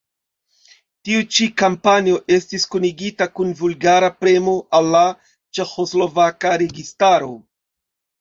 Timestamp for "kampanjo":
1.61-2.15